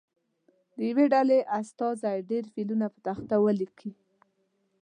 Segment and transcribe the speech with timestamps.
[0.75, 3.91] د یوې ډلې استازی دې فعلونه په تخته ولیکي.